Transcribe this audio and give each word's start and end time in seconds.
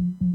Mm-hmm. 0.00 0.29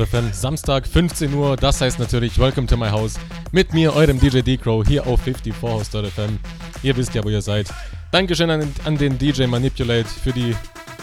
FM. 0.00 0.32
Samstag 0.32 0.86
15 0.86 1.34
Uhr, 1.34 1.56
das 1.56 1.80
heißt 1.80 1.98
natürlich 1.98 2.38
Welcome 2.38 2.66
to 2.66 2.76
my 2.76 2.88
house 2.88 3.14
mit 3.52 3.74
mir, 3.74 3.94
eurem 3.94 4.18
DJ 4.18 4.40
D-Crow, 4.40 4.86
hier 4.86 5.06
auf 5.06 5.20
54house.fm. 5.26 6.38
Ihr 6.82 6.96
wisst 6.96 7.14
ja, 7.14 7.22
wo 7.22 7.28
ihr 7.28 7.42
seid. 7.42 7.68
Dankeschön 8.10 8.50
an, 8.50 8.72
an 8.84 8.96
den 8.96 9.18
DJ 9.18 9.46
Manipulate 9.46 10.08
für 10.08 10.32
die 10.32 10.54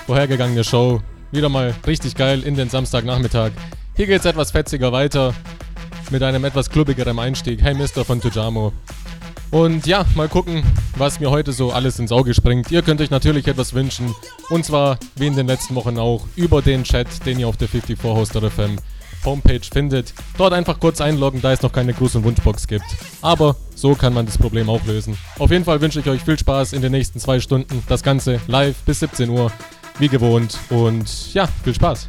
vorhergegangene 0.05 0.63
Show. 0.63 1.01
Wieder 1.31 1.49
mal 1.49 1.73
richtig 1.85 2.15
geil 2.15 2.43
in 2.43 2.55
den 2.55 2.69
Samstagnachmittag. 2.69 3.51
Hier 3.95 4.07
geht's 4.07 4.25
etwas 4.25 4.51
fetziger 4.51 4.91
weiter 4.91 5.33
mit 6.09 6.23
einem 6.23 6.43
etwas 6.45 6.69
klubbigeren 6.69 7.19
Einstieg. 7.19 7.61
Hey 7.61 7.75
Mister 7.75 8.03
von 8.03 8.19
Tujamo. 8.19 8.73
Und 9.51 9.87
ja, 9.87 10.05
mal 10.15 10.27
gucken, 10.27 10.63
was 10.95 11.19
mir 11.19 11.31
heute 11.31 11.53
so 11.53 11.71
alles 11.71 11.97
ins 11.97 12.11
Auge 12.11 12.35
springt. 12.35 12.69
Ihr 12.71 12.83
könnt 12.83 13.01
euch 13.01 13.09
natürlich 13.09 13.47
etwas 13.47 13.73
wünschen. 13.73 14.13
Und 14.49 14.63
zwar, 14.63 14.99
wie 15.19 15.27
in 15.27 15.35
den 15.35 15.47
letzten 15.47 15.75
Wochen 15.75 15.97
auch, 15.97 16.25
über 16.35 16.61
den 16.61 16.83
Chat, 16.83 17.07
den 17.25 17.39
ihr 17.39 17.47
auf 17.47 17.57
der 17.57 17.67
54host.fm 17.69 18.77
Homepage 19.25 19.61
findet. 19.71 20.13
Dort 20.37 20.53
einfach 20.53 20.79
kurz 20.79 21.01
einloggen, 21.01 21.41
da 21.41 21.51
es 21.51 21.61
noch 21.61 21.71
keine 21.71 21.93
Gruß- 21.93 22.17
und 22.17 22.23
Wunschbox 22.23 22.67
gibt. 22.67 22.85
Aber 23.21 23.55
so 23.75 23.95
kann 23.95 24.13
man 24.13 24.25
das 24.25 24.37
Problem 24.37 24.69
auch 24.69 24.83
lösen. 24.85 25.17
Auf 25.37 25.51
jeden 25.51 25.65
Fall 25.65 25.81
wünsche 25.81 25.99
ich 25.99 26.07
euch 26.07 26.23
viel 26.23 26.39
Spaß 26.39 26.73
in 26.73 26.81
den 26.81 26.91
nächsten 26.91 27.19
zwei 27.19 27.39
Stunden. 27.39 27.83
Das 27.87 28.03
Ganze 28.03 28.39
live 28.47 28.77
bis 28.83 28.99
17 28.99 29.29
Uhr, 29.29 29.51
wie 29.99 30.07
gewohnt. 30.07 30.57
Und 30.69 31.33
ja, 31.33 31.47
viel 31.63 31.73
Spaß. 31.73 32.07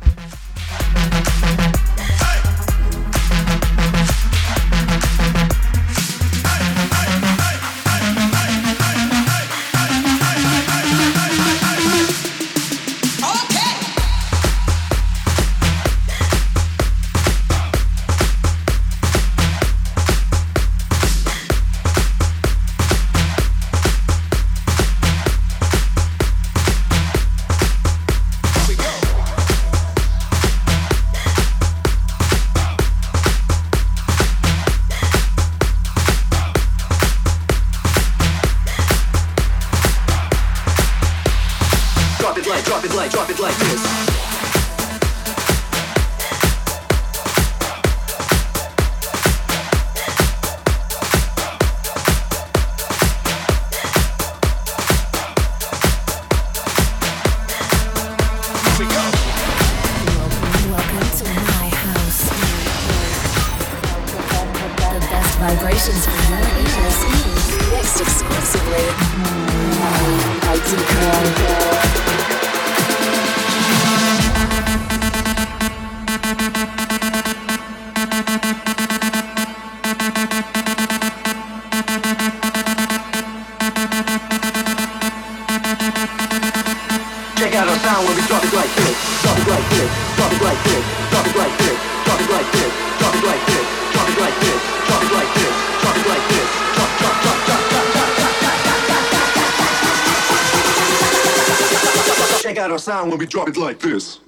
When 103.10 103.18
we 103.18 103.26
drop 103.26 103.48
it 103.48 103.56
like 103.56 103.80
this. 103.80 104.19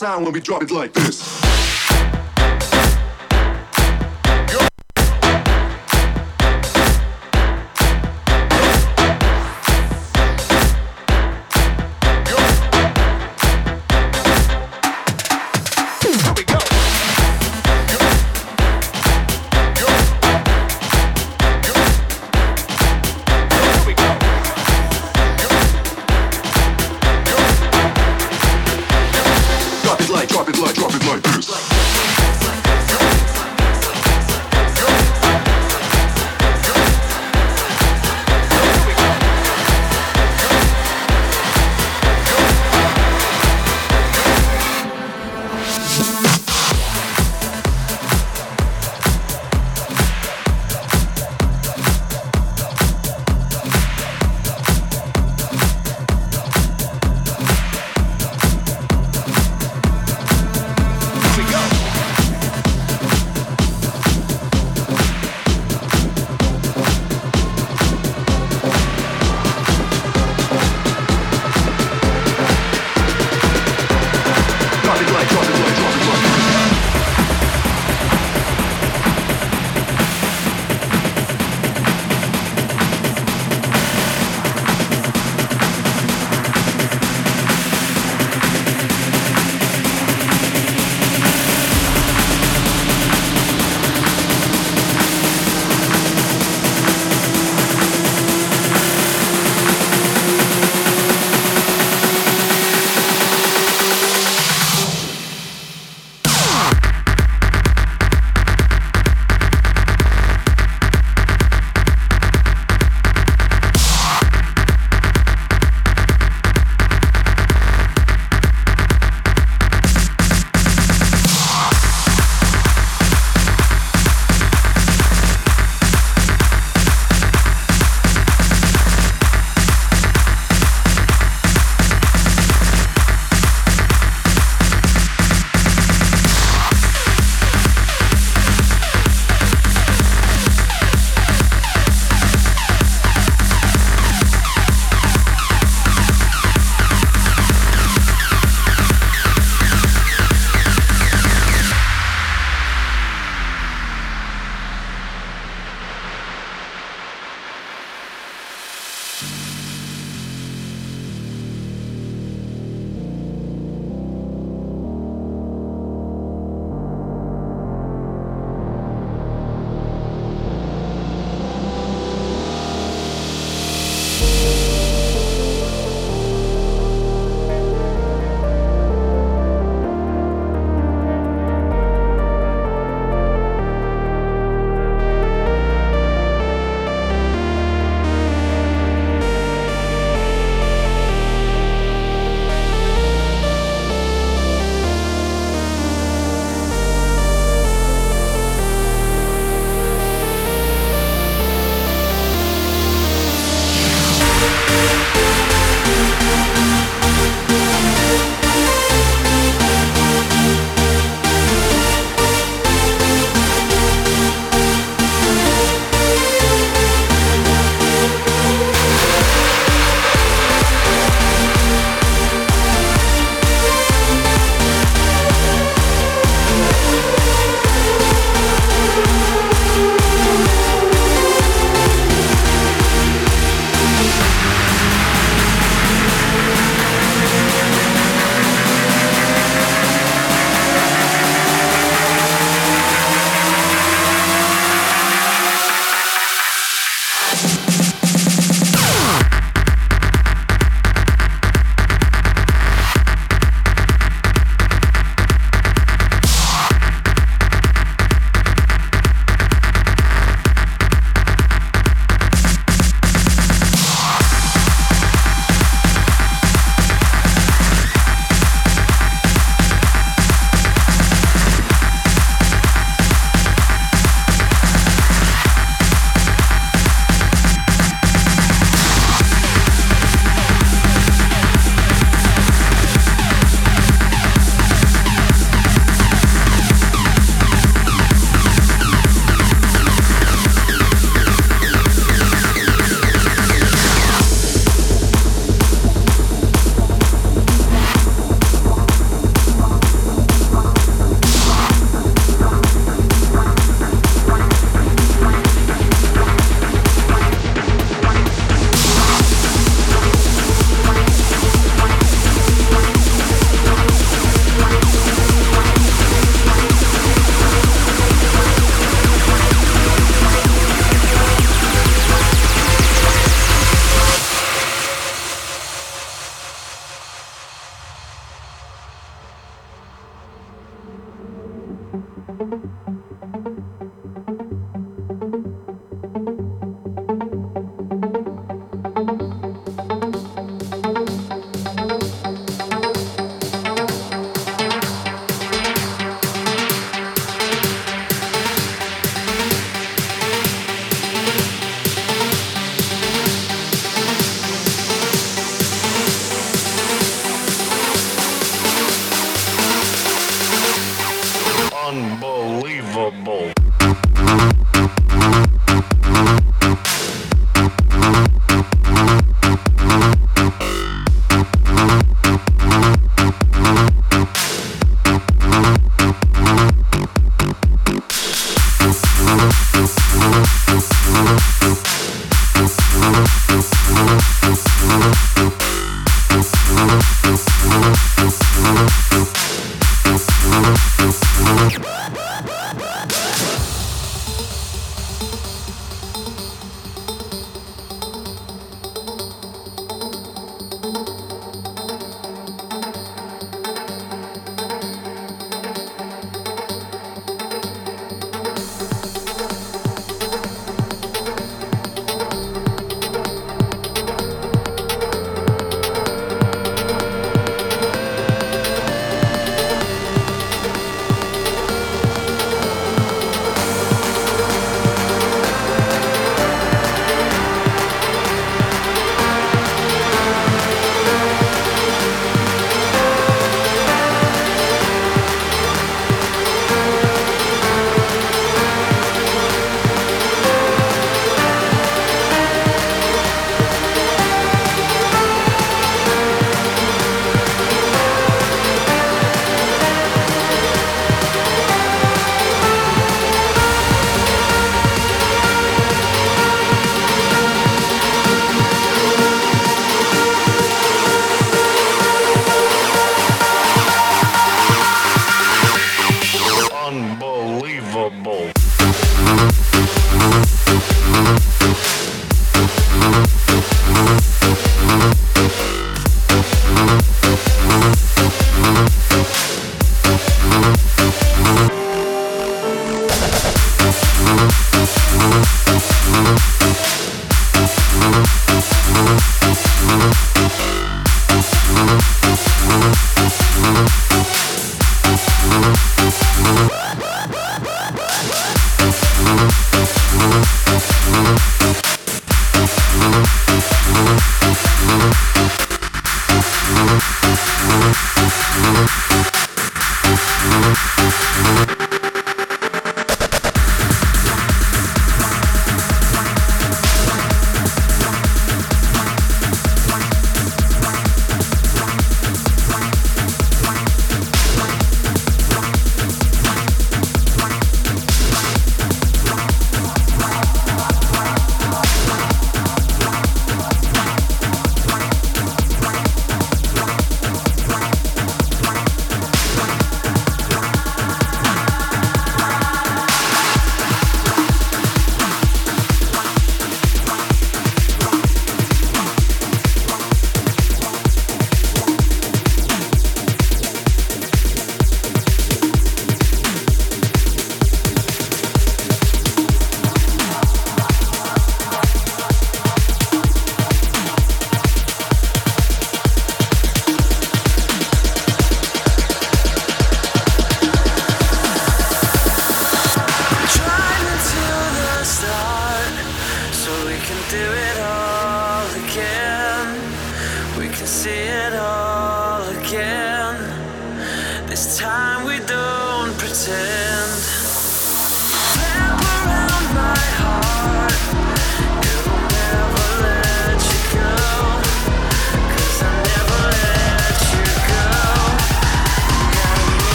sound 0.00 0.24
when 0.24 0.32
we 0.32 0.40
drop 0.40 0.62
it 0.62 0.70
like 0.70 0.94
this. 0.94 1.39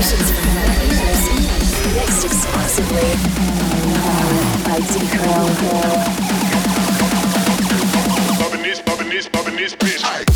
Emotions 0.00 0.30
Productions. 1.92 2.46
Bobbin' 8.38 8.62
this, 8.62 8.80
bobbin' 8.80 9.08
this, 9.10 9.28
bobbin' 9.28 9.56
this, 9.56 9.76
bitch. 9.76 10.29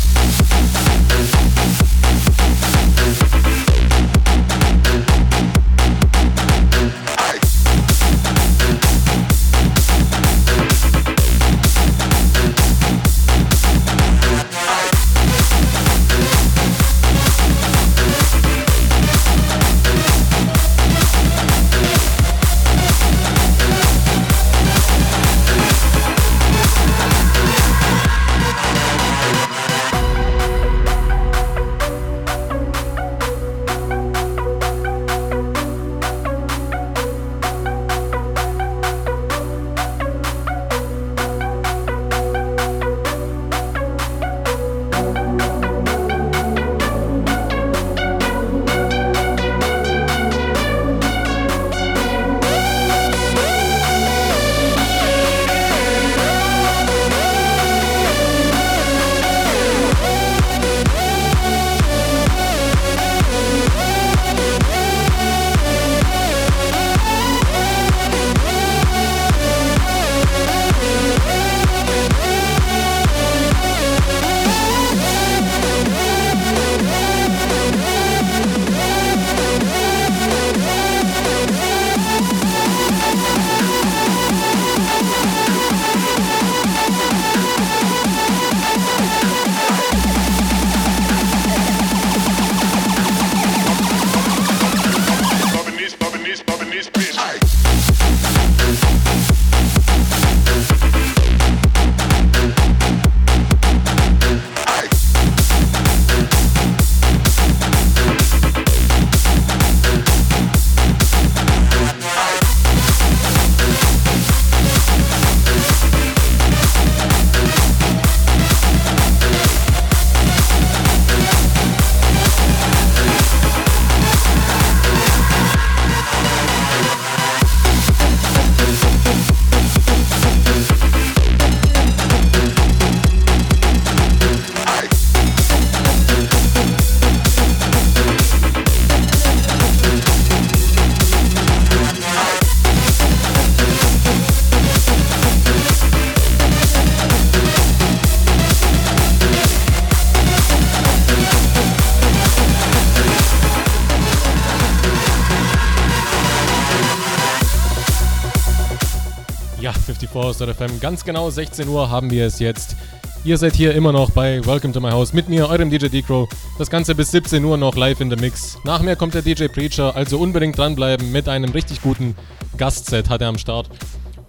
54.FM, 160.33 160.79
ganz 160.79 161.03
genau 161.03 161.29
16 161.29 161.67
Uhr 161.67 161.89
haben 161.89 162.09
wir 162.09 162.25
es 162.25 162.39
jetzt. 162.39 162.75
Ihr 163.23 163.37
seid 163.37 163.53
hier 163.55 163.75
immer 163.75 163.91
noch 163.91 164.09
bei 164.09 164.43
Welcome 164.45 164.73
to 164.73 164.79
my 164.79 164.89
House 164.89 165.13
mit 165.13 165.29
mir, 165.29 165.49
eurem 165.49 165.69
DJ 165.69 165.87
D-Crow. 165.87 166.27
Das 166.57 166.69
Ganze 166.69 166.95
bis 166.95 167.11
17 167.11 167.43
Uhr 167.43 167.57
noch 167.57 167.75
live 167.75 168.01
in 168.01 168.09
the 168.09 168.15
Mix. 168.15 168.57
Nach 168.63 168.81
mir 168.81 168.95
kommt 168.95 169.13
der 169.13 169.21
DJ 169.21 169.47
Preacher, 169.47 169.95
also 169.95 170.17
unbedingt 170.17 170.57
dranbleiben 170.57 171.11
mit 171.11 171.29
einem 171.29 171.51
richtig 171.51 171.81
guten 171.81 172.15
Gastset 172.57 173.09
hat 173.09 173.21
er 173.21 173.27
am 173.27 173.37
Start. 173.37 173.69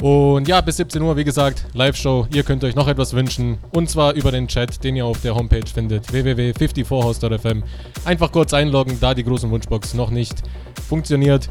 Und 0.02 0.46
ja, 0.46 0.60
bis 0.60 0.76
17 0.76 1.00
Uhr, 1.00 1.16
wie 1.16 1.24
gesagt, 1.24 1.64
Live-Show. 1.72 2.26
Ihr 2.34 2.42
könnt 2.42 2.62
euch 2.64 2.74
noch 2.74 2.88
etwas 2.88 3.14
wünschen. 3.14 3.56
Und 3.72 3.88
zwar 3.88 4.12
über 4.12 4.30
den 4.30 4.48
Chat, 4.48 4.84
den 4.84 4.96
ihr 4.96 5.06
auf 5.06 5.22
der 5.22 5.34
Homepage 5.34 5.66
findet. 5.72 6.12
www.54house.fm. 6.12 7.62
Einfach 8.04 8.30
kurz 8.32 8.52
einloggen, 8.52 8.98
da 9.00 9.14
die 9.14 9.24
großen 9.24 9.50
Wunschbox 9.50 9.94
noch 9.94 10.10
nicht 10.10 10.42
funktioniert. 10.86 11.48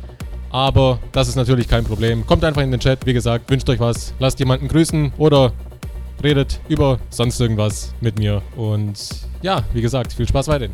Aber 0.56 1.00
das 1.12 1.28
ist 1.28 1.36
natürlich 1.36 1.68
kein 1.68 1.84
Problem. 1.84 2.26
Kommt 2.26 2.46
einfach 2.46 2.62
in 2.62 2.72
den 2.72 2.80
Chat, 2.80 3.06
wie 3.06 3.12
gesagt, 3.12 3.52
wünscht 3.52 3.70
euch 3.70 3.82
was, 3.82 4.14
lasst 4.20 4.40
jemanden 4.40 4.70
grüßen 4.70 5.12
oder 5.18 5.52
redet 6.24 6.62
über 6.70 6.98
sonst 7.10 7.42
irgendwas 7.42 7.94
mit 8.00 8.18
mir. 8.18 8.42
Und 8.56 8.98
ja, 9.42 9.66
wie 9.74 9.82
gesagt, 9.82 10.14
viel 10.14 10.26
Spaß 10.26 10.48
weiterhin. 10.48 10.74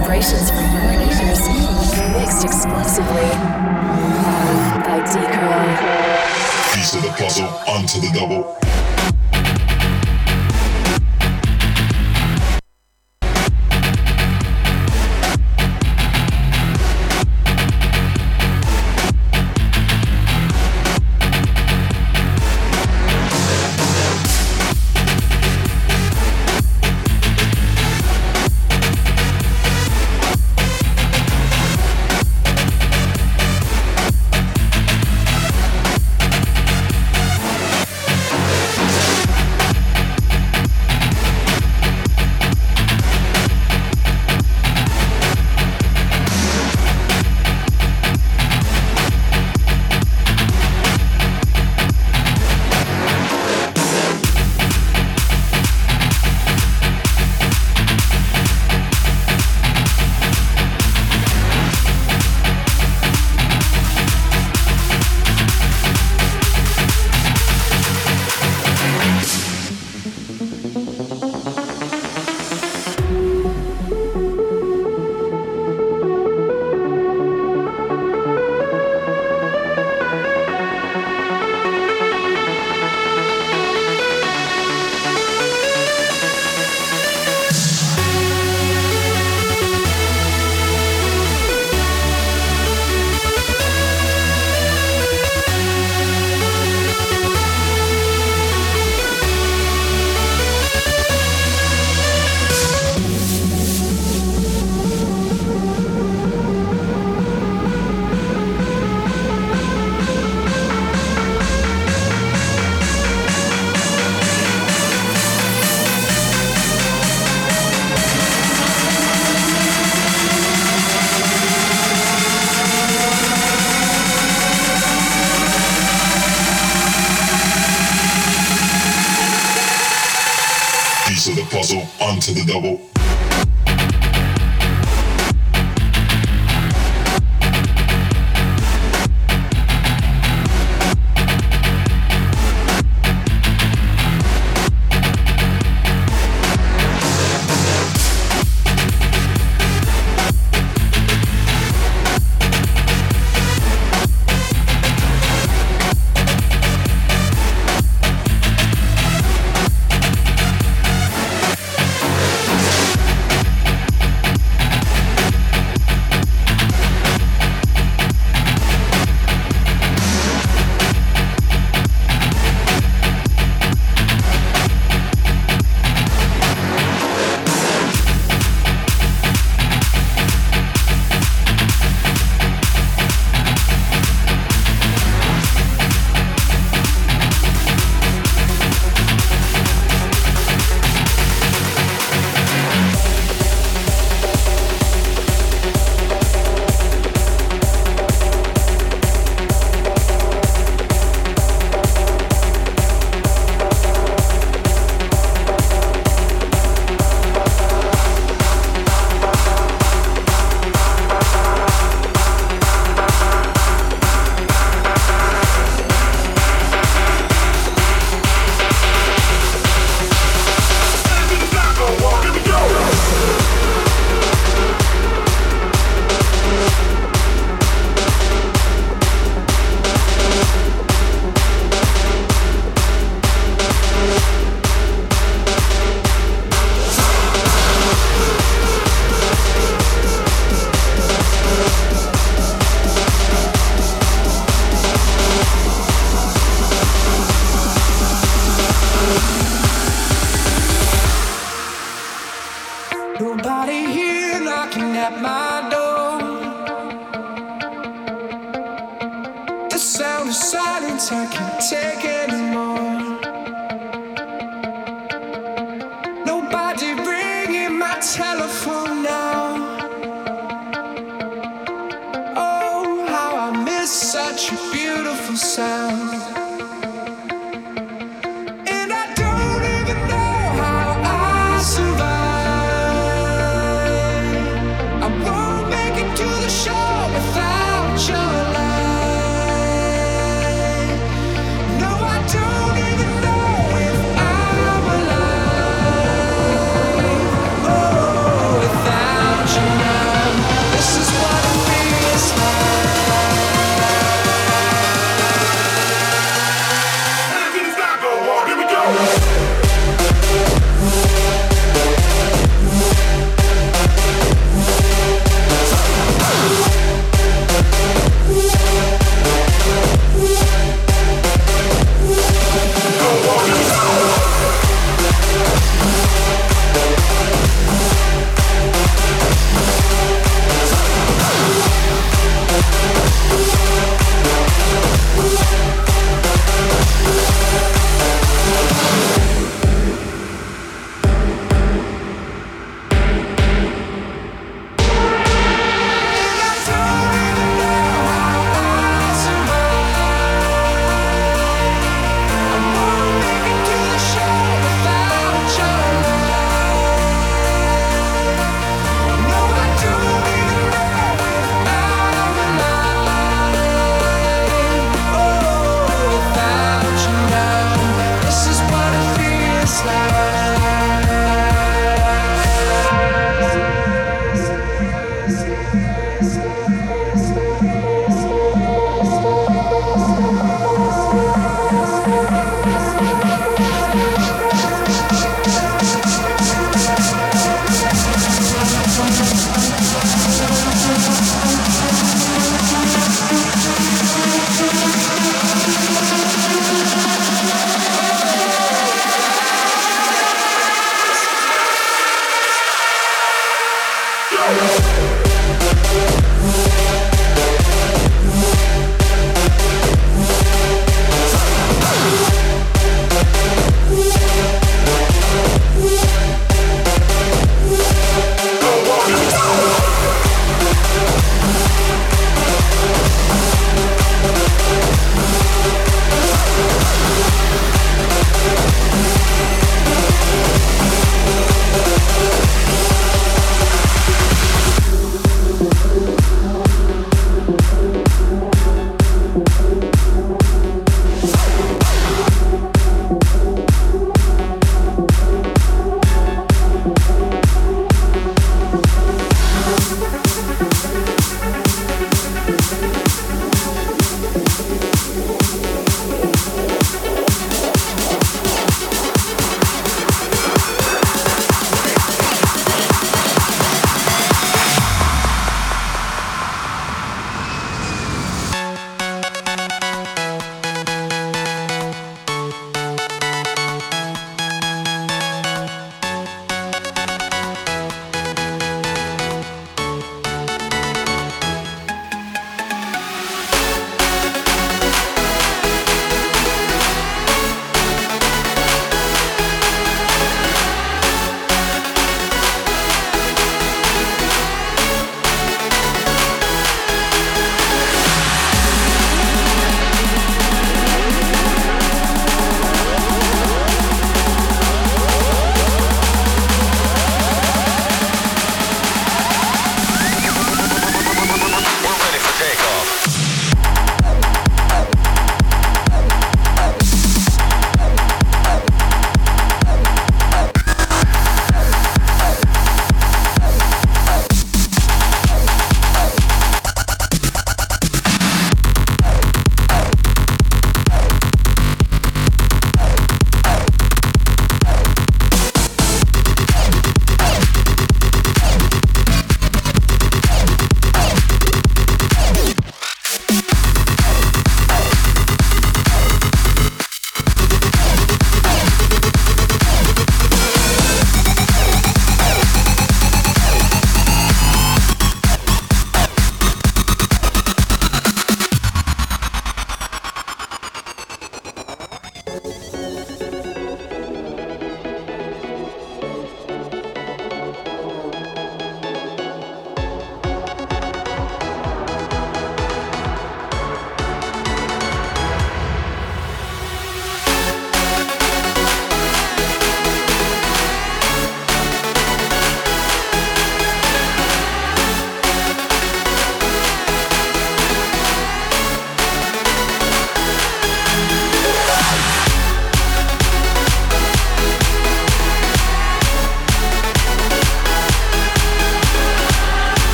vibrations 0.00 0.50
for 0.50 0.60
your 0.60 0.92
ears, 0.92 1.40
mixed 2.12 2.44
exclusively 2.44 3.28
by 4.84 4.98
Decoy. 5.12 5.66
Piece 6.74 6.94
of 6.94 7.02
the 7.02 7.08
puzzle, 7.16 7.48
onto 7.66 8.00
the 8.00 8.10
double. 8.12 8.75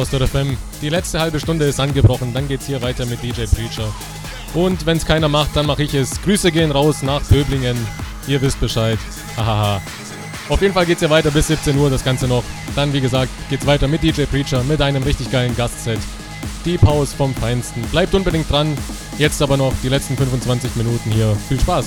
aus 0.00 0.10
der 0.10 0.26
FM. 0.26 0.56
Die 0.82 0.88
letzte 0.88 1.20
halbe 1.20 1.40
Stunde 1.40 1.66
ist 1.66 1.80
angebrochen, 1.80 2.32
dann 2.32 2.48
geht's 2.48 2.66
hier 2.66 2.82
weiter 2.82 3.06
mit 3.06 3.22
DJ 3.22 3.44
Preacher. 3.44 3.92
Und 4.54 4.86
wenn's 4.86 5.06
keiner 5.06 5.28
macht, 5.28 5.54
dann 5.54 5.66
mache 5.66 5.82
ich 5.82 5.94
es. 5.94 6.20
Grüße 6.22 6.50
gehen 6.50 6.70
raus 6.70 7.02
nach 7.02 7.22
Böblingen. 7.22 7.76
Ihr 8.26 8.40
wisst 8.40 8.60
Bescheid. 8.60 8.98
Hahaha. 9.36 9.80
Auf 10.48 10.60
jeden 10.62 10.74
Fall 10.74 10.86
geht's 10.86 11.00
hier 11.00 11.10
weiter 11.10 11.30
bis 11.30 11.46
17 11.46 11.76
Uhr, 11.76 11.90
das 11.90 12.04
Ganze 12.04 12.26
noch. 12.26 12.42
Dann, 12.74 12.92
wie 12.92 13.00
gesagt, 13.00 13.30
geht's 13.48 13.66
weiter 13.66 13.86
mit 13.86 14.02
DJ 14.02 14.24
Preacher, 14.24 14.64
mit 14.64 14.82
einem 14.82 15.02
richtig 15.02 15.30
geilen 15.30 15.56
Gastset. 15.56 16.00
Deep 16.64 16.82
House 16.82 17.12
vom 17.12 17.34
Feinsten. 17.34 17.82
Bleibt 17.92 18.14
unbedingt 18.14 18.50
dran. 18.50 18.76
Jetzt 19.18 19.40
aber 19.42 19.56
noch 19.56 19.72
die 19.82 19.88
letzten 19.88 20.16
25 20.16 20.76
Minuten 20.76 21.10
hier. 21.10 21.36
Viel 21.48 21.60
Spaß. 21.60 21.86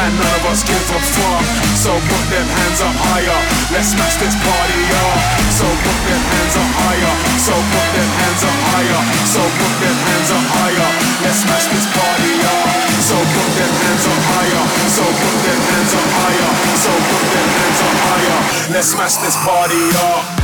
And 0.00 0.12
none 0.16 0.34
of 0.40 0.44
us 0.48 0.64
give 0.64 0.80
a 0.96 1.00
fuck. 1.12 1.44
So 1.76 1.92
put 1.92 2.24
them 2.32 2.46
hands 2.48 2.80
up 2.80 2.96
higher. 2.96 3.40
Let's 3.68 3.92
smash 3.92 4.16
this 4.16 4.32
party 4.32 4.80
up. 4.96 5.20
So 5.52 5.66
put 5.68 5.98
them 6.08 6.22
hands 6.24 6.56
up 6.56 6.70
higher. 6.80 7.14
So 7.36 7.52
put 7.52 7.86
them 7.92 8.10
hands 8.16 8.42
up 8.44 8.58
higher. 8.72 9.00
So 9.28 9.42
put 9.44 9.74
them 9.84 9.96
hands 10.08 10.30
up 10.32 10.46
higher. 10.56 10.88
Let's 11.20 11.44
smash 11.44 11.66
this 11.68 11.86
party 11.92 12.34
up. 12.48 12.68
So 13.04 13.16
put 13.16 13.50
them 13.60 13.72
hands 13.84 14.04
up 14.08 14.20
higher. 14.32 14.64
So 14.88 15.04
put 15.04 15.36
them 15.44 15.60
hands 15.68 15.92
up 15.92 16.08
higher. 16.16 16.50
So 16.80 16.92
put 16.96 17.24
them 17.28 17.48
hands 17.60 17.80
up 17.84 17.96
higher. 18.08 18.38
Let's 18.72 18.88
smash 18.96 19.16
this 19.20 19.36
party 19.44 19.84
up. 20.00 20.39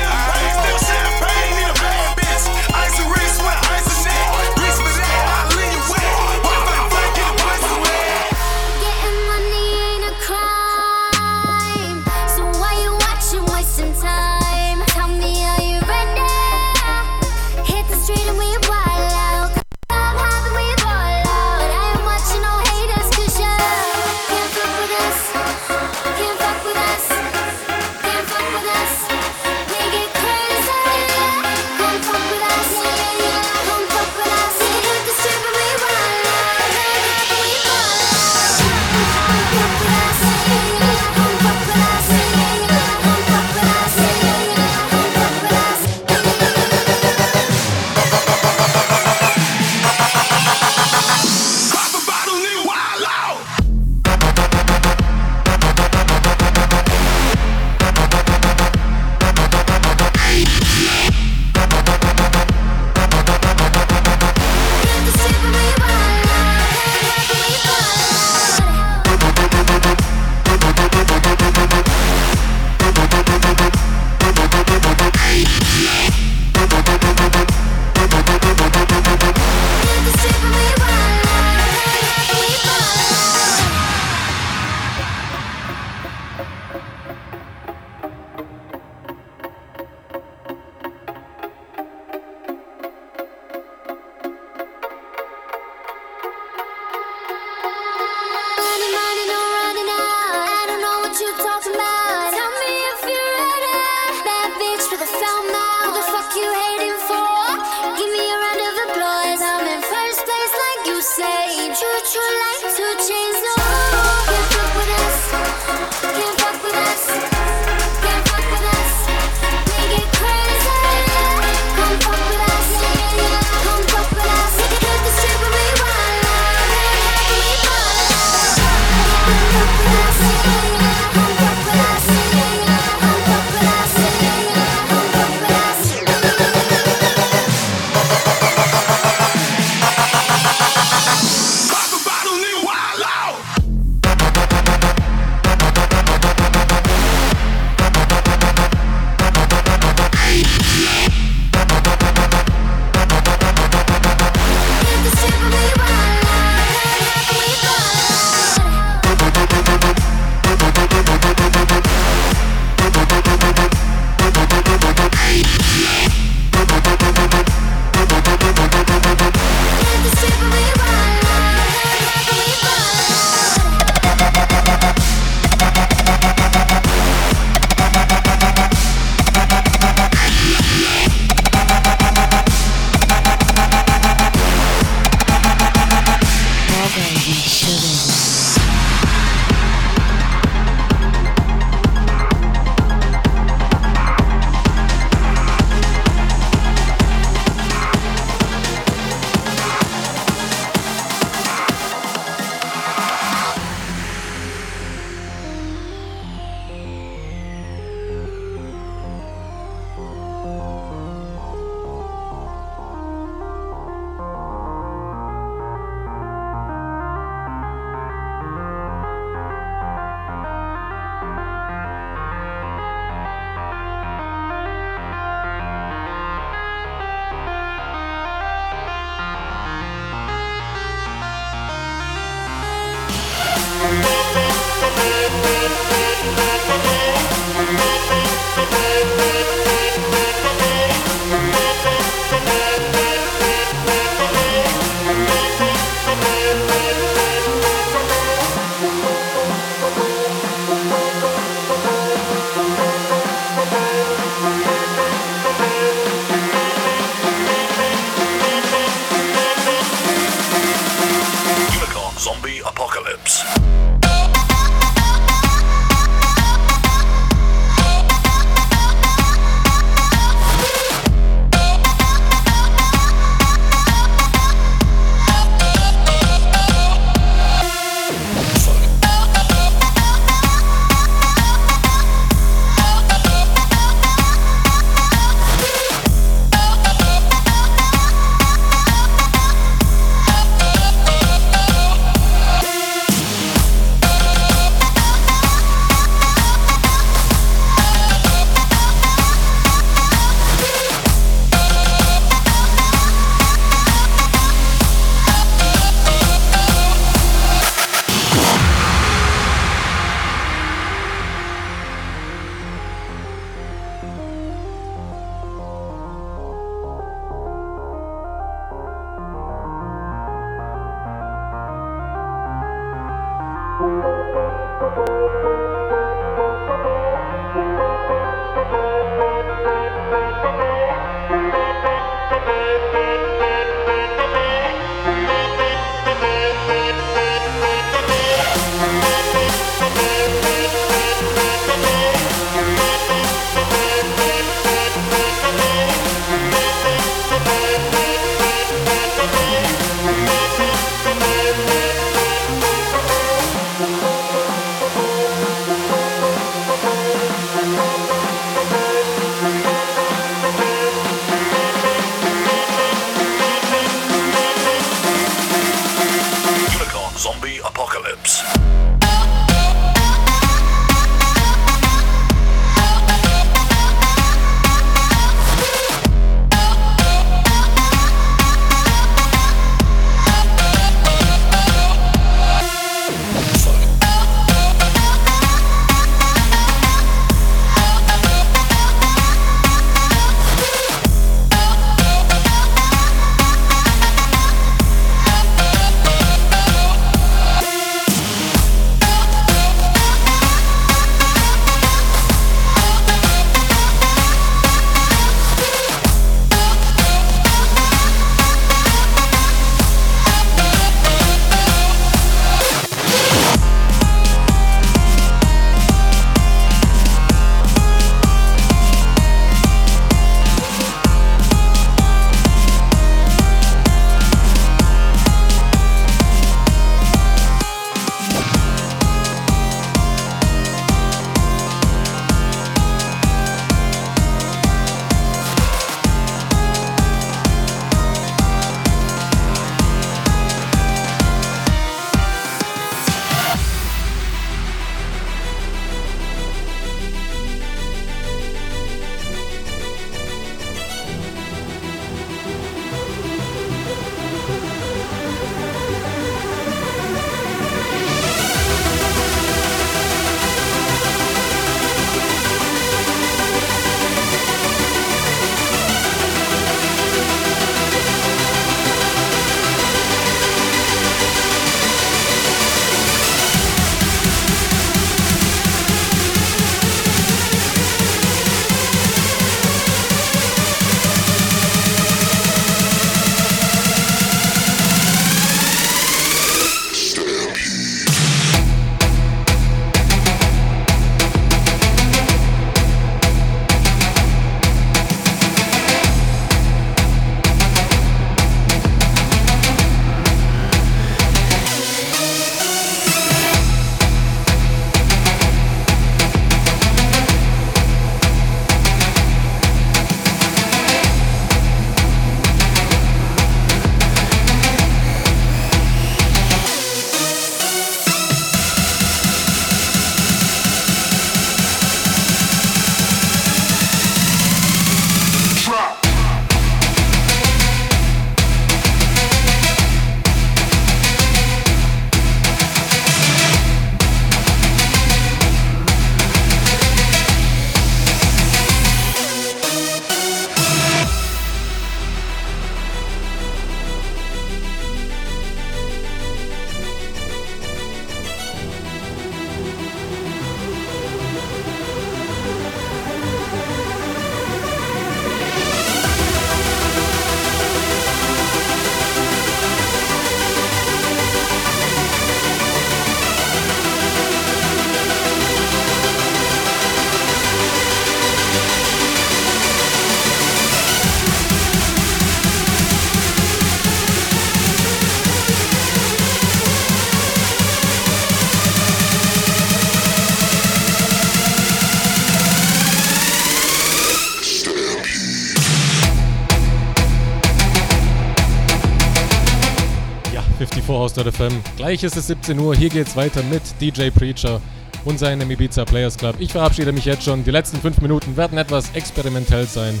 54house.fm. 591.08 591.52
Gleich 591.76 592.02
ist 592.02 592.16
es 592.16 592.26
17 592.26 592.58
Uhr, 592.58 592.74
hier 592.74 592.88
geht's 592.88 593.16
weiter 593.16 593.42
mit 593.44 593.62
DJ 593.80 594.10
Preacher 594.10 594.60
und 595.04 595.18
seinem 595.18 595.50
Ibiza 595.50 595.84
Players 595.84 596.16
Club. 596.16 596.36
Ich 596.38 596.52
verabschiede 596.52 596.92
mich 596.92 597.04
jetzt 597.04 597.24
schon. 597.24 597.44
Die 597.44 597.50
letzten 597.50 597.80
5 597.80 598.00
Minuten 598.00 598.36
werden 598.36 598.58
etwas 598.58 598.90
experimentell 598.94 599.66
sein. 599.66 600.00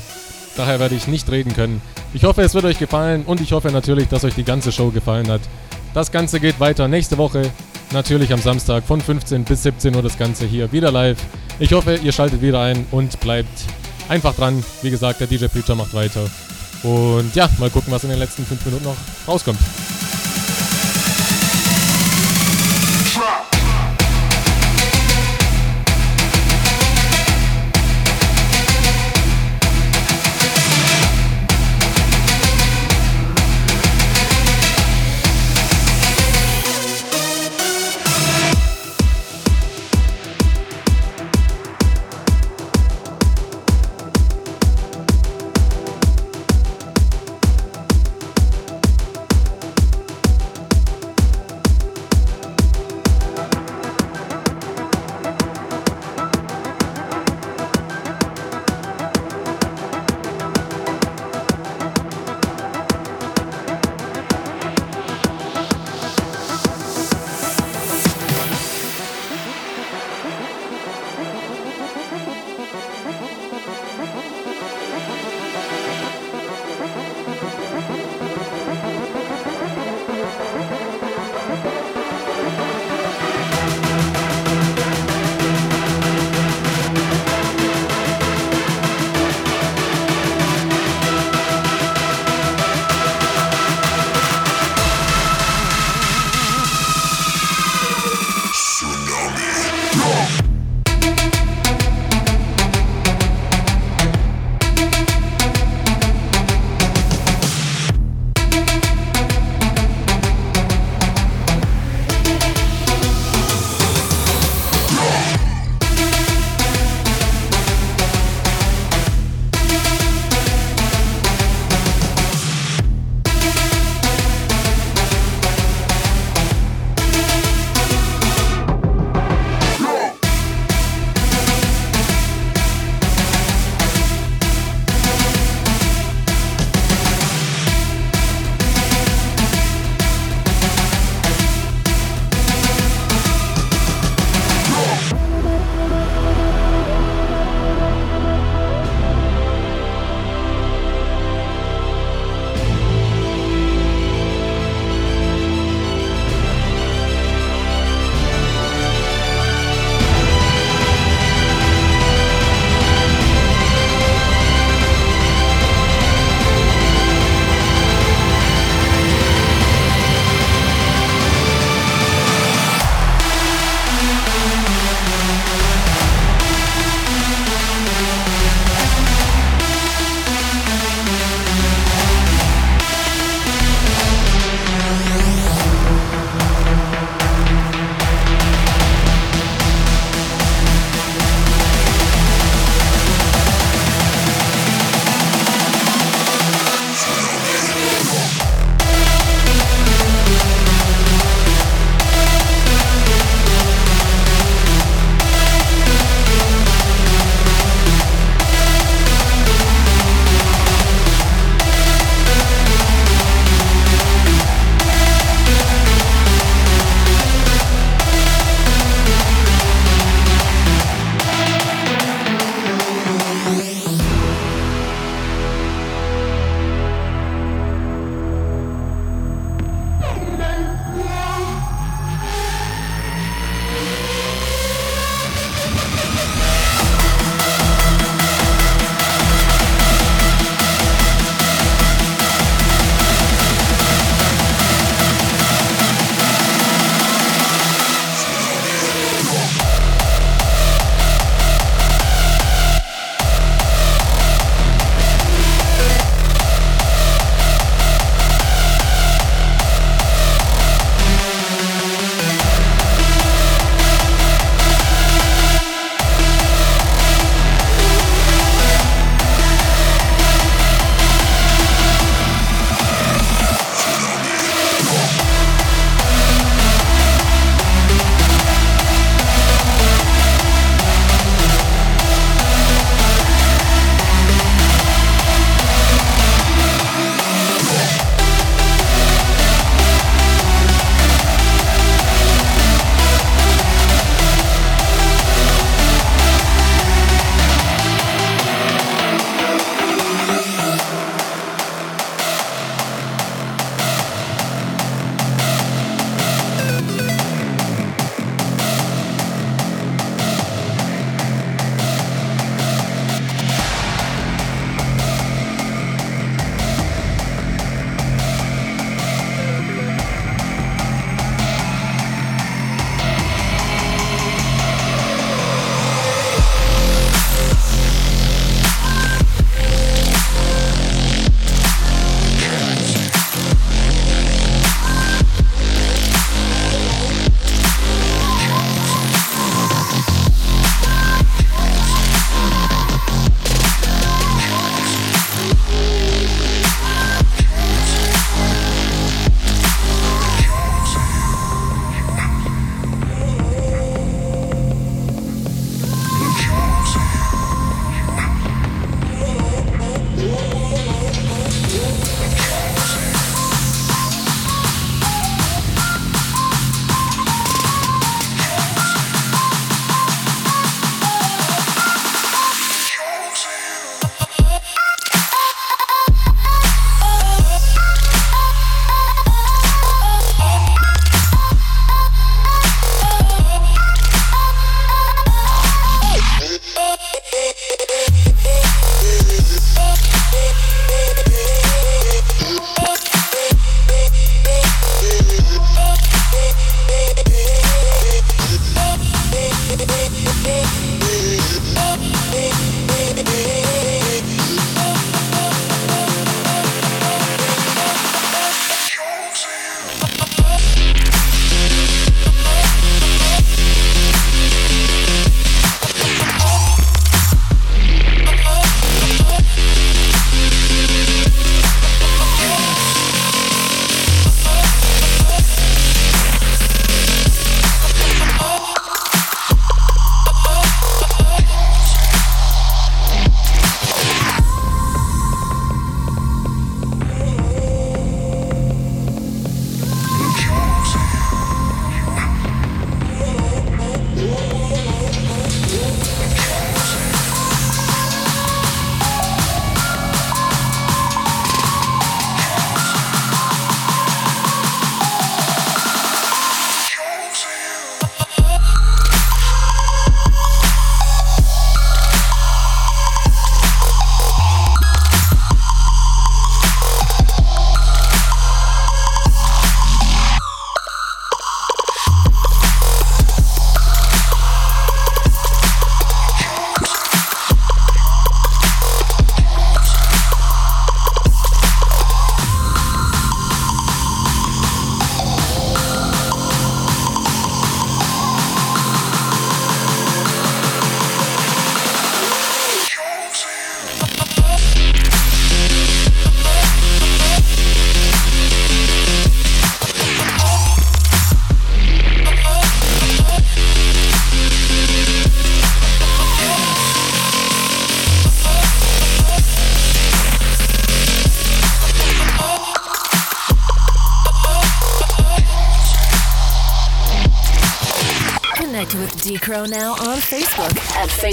Daher 0.56 0.80
werde 0.80 0.94
ich 0.94 1.06
nicht 1.06 1.30
reden 1.30 1.54
können. 1.54 1.80
Ich 2.14 2.24
hoffe, 2.24 2.42
es 2.42 2.54
wird 2.54 2.64
euch 2.64 2.78
gefallen 2.78 3.24
und 3.24 3.40
ich 3.40 3.52
hoffe 3.52 3.70
natürlich, 3.70 4.08
dass 4.08 4.24
euch 4.24 4.34
die 4.34 4.44
ganze 4.44 4.72
Show 4.72 4.90
gefallen 4.90 5.28
hat. 5.28 5.40
Das 5.94 6.10
Ganze 6.10 6.40
geht 6.40 6.58
weiter 6.60 6.88
nächste 6.88 7.16
Woche. 7.16 7.42
Natürlich 7.92 8.32
am 8.32 8.40
Samstag 8.40 8.84
von 8.84 9.00
15 9.00 9.44
bis 9.44 9.62
17 9.62 9.94
Uhr 9.94 10.02
das 10.02 10.18
Ganze 10.18 10.46
hier 10.46 10.70
wieder 10.72 10.90
live. 10.90 11.18
Ich 11.58 11.72
hoffe, 11.72 11.96
ihr 11.96 12.12
schaltet 12.12 12.42
wieder 12.42 12.60
ein 12.60 12.86
und 12.90 13.18
bleibt 13.20 13.48
einfach 14.08 14.34
dran. 14.34 14.62
Wie 14.82 14.90
gesagt, 14.90 15.20
der 15.20 15.26
DJ 15.26 15.46
Preacher 15.46 15.74
macht 15.74 15.94
weiter. 15.94 16.28
Und 16.82 17.34
ja, 17.34 17.48
mal 17.58 17.70
gucken, 17.70 17.92
was 17.92 18.04
in 18.04 18.10
den 18.10 18.18
letzten 18.18 18.44
5 18.44 18.64
Minuten 18.66 18.84
noch 18.84 18.96
rauskommt. 19.26 19.58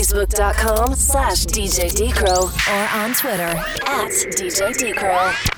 facebook.com 0.06 0.94
slash 0.94 1.46
DJ 1.48 1.90
Decro 1.90 2.44
or 2.70 3.02
on 3.02 3.14
Twitter 3.16 3.58
at 3.88 4.12
DJ 4.36 4.72
Decro. 4.76 5.55